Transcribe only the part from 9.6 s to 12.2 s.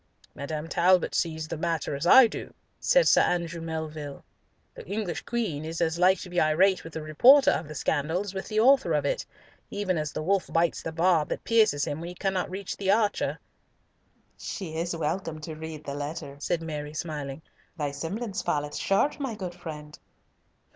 even as the wolf bites the barb that pierces him when he